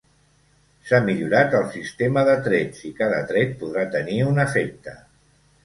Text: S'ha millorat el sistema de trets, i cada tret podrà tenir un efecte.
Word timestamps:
S'ha 0.87 0.99
millorat 1.09 1.57
el 1.59 1.67
sistema 1.75 2.23
de 2.29 2.35
trets, 2.49 2.81
i 2.91 2.93
cada 3.03 3.21
tret 3.35 3.55
podrà 3.63 3.87
tenir 3.99 4.19
un 4.33 4.45
efecte. 4.49 4.99